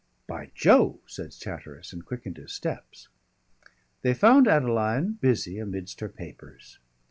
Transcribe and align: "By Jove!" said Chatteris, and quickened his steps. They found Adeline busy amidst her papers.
"By 0.25 0.49
Jove!" 0.55 0.97
said 1.05 1.29
Chatteris, 1.29 1.93
and 1.93 2.03
quickened 2.03 2.37
his 2.37 2.51
steps. 2.51 3.07
They 4.01 4.15
found 4.15 4.47
Adeline 4.47 5.19
busy 5.21 5.59
amidst 5.59 5.99
her 5.99 6.09
papers. 6.09 6.79